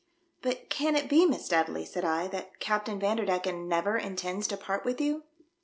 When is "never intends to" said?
3.67-4.57